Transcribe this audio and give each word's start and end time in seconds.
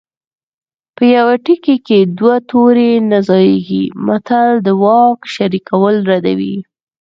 په 0.95 1.03
یوه 1.15 1.33
تیکي 1.45 1.77
کې 1.87 1.99
دوه 2.17 2.35
تورې 2.49 2.91
نه 3.11 3.19
ځاییږي 3.29 3.83
متل 4.05 4.49
د 4.65 4.67
واک 4.81 5.19
شریکول 5.35 5.95
ردوي 6.09 6.55